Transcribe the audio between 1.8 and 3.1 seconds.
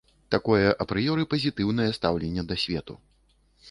стаўленне да свету.